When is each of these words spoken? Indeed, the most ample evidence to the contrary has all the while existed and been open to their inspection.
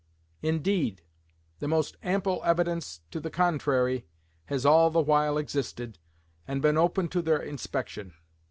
Indeed, 0.41 1.03
the 1.59 1.67
most 1.67 1.95
ample 2.01 2.41
evidence 2.43 3.01
to 3.11 3.19
the 3.19 3.29
contrary 3.29 4.07
has 4.45 4.65
all 4.65 4.89
the 4.89 4.99
while 4.99 5.37
existed 5.37 5.99
and 6.47 6.59
been 6.59 6.75
open 6.75 7.07
to 7.09 7.21
their 7.21 7.37
inspection. 7.37 8.15